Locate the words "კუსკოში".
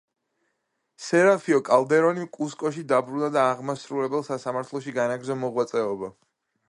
2.37-2.85